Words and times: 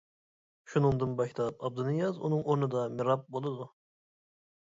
شۇنىڭدىن 0.71 1.11
باشلاپ 1.19 1.59
ئابدۇنىياز 1.67 2.17
ئۇنىڭ 2.23 2.41
ئورنىدا 2.53 2.85
مىراب 2.97 3.27
بولىدۇ. 3.35 3.67